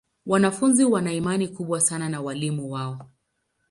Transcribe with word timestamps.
Wanafunzi 0.25 0.85
wana 0.85 1.13
imani 1.13 1.47
kubwa 1.47 1.81
sana 1.81 2.09
na 2.09 2.21
walimu 2.21 2.71
wao. 2.71 3.11